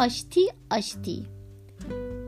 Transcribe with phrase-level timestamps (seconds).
[0.00, 1.26] آشتی آشتی.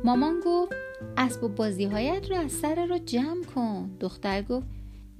[0.04, 0.72] مامان گفت
[1.16, 3.90] اسباب بازی هایت رو از سر رو جمع کن.
[4.00, 4.66] دختر گفت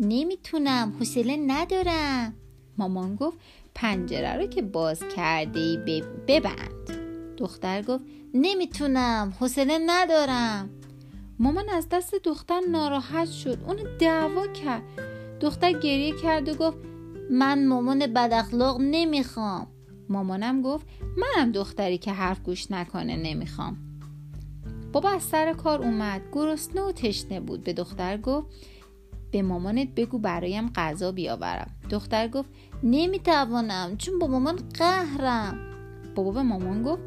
[0.01, 2.35] نمی‌تونم حوصله ندارم.
[2.79, 3.39] مامان گفت
[3.75, 6.91] پنجره رو که باز کرده ای ببند.
[7.37, 10.71] دختر گفت نمی‌تونم حوصله ندارم.
[11.39, 14.83] مامان از دست دختر ناراحت شد اون دعوا کرد.
[15.41, 16.79] دختر گریه کرد و گفت
[17.31, 18.47] من مامان بد
[18.81, 19.67] نمی‌خوام.
[20.09, 23.77] مامانم گفت منم دختری که حرف گوش نکنه نمی‌خوام.
[24.93, 27.65] بابا از سر کار اومد گرسنه و تشنه بود.
[27.65, 28.47] به دختر گفت
[29.31, 31.71] به مامانت بگو برایم غذا بیاورم.
[31.91, 32.49] دختر گفت
[32.83, 35.59] نمی‌توانم چون با مامان قهرم.
[36.15, 37.03] بابا به مامان گفت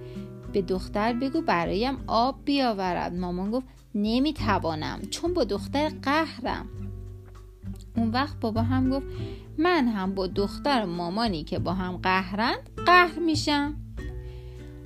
[0.53, 3.14] به دختر بگو برایم آب بیاورد.
[3.14, 6.69] مامان گفت نمی‌توانم چون با دختر قهرم.
[8.16, 9.05] وقت بابا هم گفت
[9.58, 13.75] من هم با دختر مامانی که با هم قهرند قهر میشم.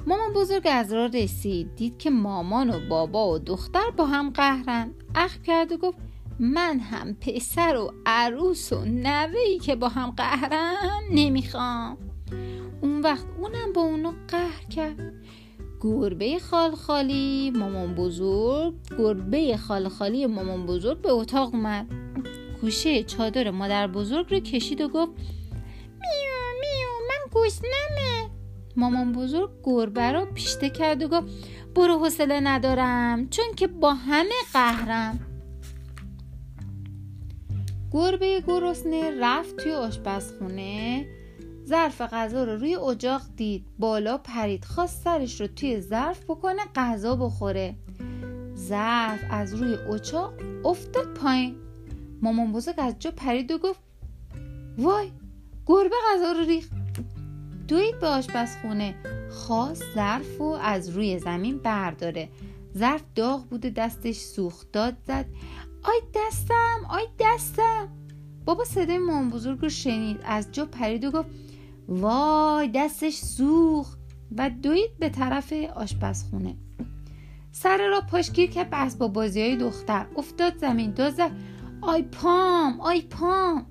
[0.08, 4.94] مامان بزرگ از راه رسید دید که مامان و بابا و دختر با هم قهرند.
[5.16, 5.98] اخ کرد و گفت
[6.40, 11.98] من هم پسر و عروس و نوهی که با هم قهرن نمی‌خوام.
[12.82, 15.14] اون وقت اونم با اونو قهر کرد.
[15.82, 21.88] گربه خالخالی مامان بزرگ گربه خالخالی مامان بزرگ به اتاق اومد.
[22.62, 25.12] گوشه چادر مادر بزرگ رو کشید و گفت
[25.92, 28.30] میو میو من گشنمه
[28.76, 31.28] مامان بزرگ گربه رو پیشته کرد و گفت
[31.76, 35.20] برو حوصله ندارم چون که با همه قهرم.
[37.92, 41.06] گربه گرسنه رفت توی آشپزخونه
[41.66, 47.16] ظرف غذا رو روی اجاق دید بالا پرید خواست سرش رو توی ظرف بکنه غذا
[47.16, 47.76] بخوره.
[48.56, 50.34] ظرف از روی اجاق
[50.66, 51.69] افتاد پایین.
[52.22, 53.80] مامان بزرگ از جا پرید و گفت
[54.78, 55.12] وای
[55.66, 56.72] گربه غذا رو ریخت.
[57.68, 58.96] دوید به آشپزخونه
[59.30, 62.30] خواست ظرف و از روی زمین برداره.
[62.78, 65.26] ظرف داغ بوده دستش سوخت داد زد
[65.84, 67.88] آی دستم آی دستم.
[68.46, 71.30] بابا صدای مامان بزرگ رو شنید از جا پرید و گفت
[71.88, 74.00] وای دستش سوخت.
[74.38, 76.56] و دوید به طرف آشپزخونه.
[77.52, 81.32] سر را پاشگیر که بس با بازی های دختر افتاد زمین دازد
[81.82, 83.66] آی پام آی پام.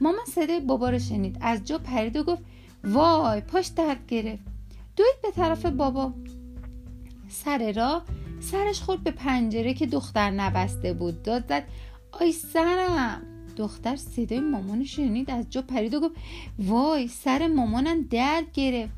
[0.00, 1.38] ماما صدای بابا رو شنید.
[1.40, 2.42] از جا پرید و گفت
[2.84, 4.42] وای پاش درد گرفت.
[4.96, 6.12] دوید به طرف بابا.
[7.28, 8.02] سر را
[8.40, 11.22] سرش خورد به پنجره که دختر نبسته بود.
[11.22, 11.64] داد زد
[12.12, 13.22] آی سرم.
[13.56, 15.30] دختر صدای مامان شنید.
[15.30, 16.14] از جا پرید و گفت
[16.58, 18.92] وای سر مامانم درد گرفت.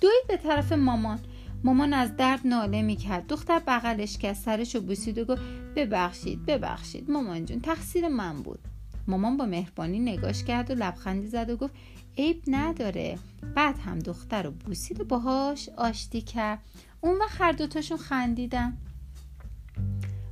[0.00, 1.18] دوید به طرف مامان.
[1.64, 3.26] مامان از درد ناله می‌کرد.
[3.26, 5.42] دختر بغلش کرد سرش رو بوسید و گفت
[5.76, 7.10] ببخشید ببخشید.
[7.10, 8.58] مامان جون تقصیر من بود.
[9.06, 11.74] مامان با مهربانی نگاش کرد و لبخندی زد و گفت
[12.18, 13.18] عیب نداره.
[13.54, 16.58] بعد هم دختر رو بوسید و باهاش آشتی کرد.
[17.00, 18.76] اون وقت هر دوتاشون خندیدن.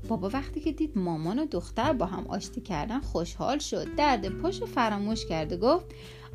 [0.09, 3.94] بابا وقتی که دید مامان و دختر با هم آشتی کردن خوشحال شد.
[3.94, 5.87] درد پاشو فراموش کرد و گفت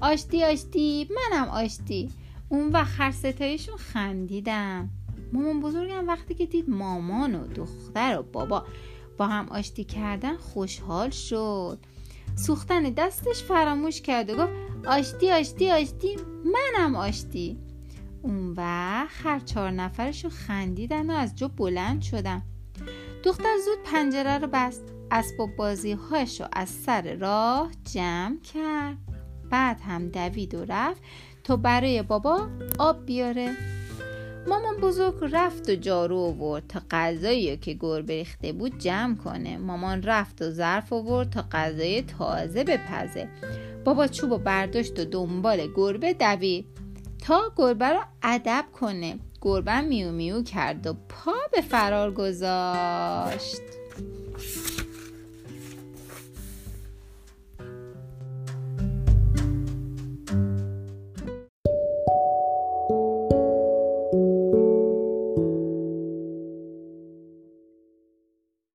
[0.02, 2.10] آشتی آشتی منم آشتی.
[2.50, 4.90] اون وقت هر ستایشون خندیدم
[5.34, 8.66] مامان بزرگم وقتی که دید مامان و دختر و بابا
[9.18, 11.80] با هم آشتی کردن خوشحال شد.
[12.36, 14.54] سوختن دستش فراموش کرد و گفت
[14.88, 16.16] آشتی آشتی آشتی
[16.46, 17.60] منم آشتی.
[18.22, 22.42] اون وقت هر چهار نفرشون خندیدن و از جا بلند شدن.
[23.24, 28.98] دختر زود پنجره رو بست اسباب بازی هاشو از سر راه جمع کرد.
[29.50, 31.02] بعد هم دوید و رفت
[31.48, 32.48] تا برای بابا
[32.80, 33.56] آب بیاره.
[34.48, 39.58] مامان بزرگ رفت و جارو آورد تا غذایی که گربه ریخته بود جمع کنه.
[39.58, 43.30] مامان رفت و ظرف آورد تا غذای تازه بپزه.
[43.86, 46.66] بابا چوب و برداشت و دنبال گربه دوید
[47.22, 49.20] تا گربه رو ادب کنه.
[49.42, 53.62] گربه میو میو کرد و پا به فرار گذاشت.